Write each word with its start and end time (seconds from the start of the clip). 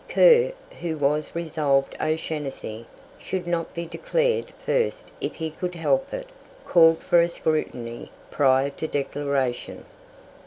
Kerr, 0.09 0.51
who 0.81 0.97
was 0.97 1.35
resolved 1.35 1.95
O'Shanassy 2.01 2.87
should 3.19 3.45
not 3.45 3.71
be 3.75 3.85
declared 3.85 4.49
first 4.65 5.11
if 5.21 5.35
he 5.35 5.51
could 5.51 5.75
help 5.75 6.11
it, 6.11 6.25
called 6.65 6.97
for 7.03 7.19
a 7.21 7.29
scrutiny 7.29 8.09
prior 8.31 8.71
to 8.71 8.87
declaration. 8.87 9.85